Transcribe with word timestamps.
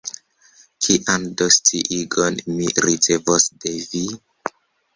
Kian 0.85 1.27
do 1.41 1.49
sciigon 1.57 2.41
mi 2.55 2.73
ricevos 2.89 3.49
de 3.61 3.77
vi? 3.87 4.05